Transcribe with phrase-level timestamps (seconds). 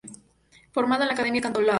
[0.71, 1.69] Formado en la Academia Cantolao.